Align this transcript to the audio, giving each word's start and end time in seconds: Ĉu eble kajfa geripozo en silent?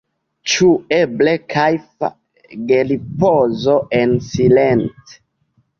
Ĉu 0.51 0.69
eble 0.97 1.35
kajfa 1.55 2.11
geripozo 2.73 3.79
en 4.01 4.19
silent? 4.33 5.17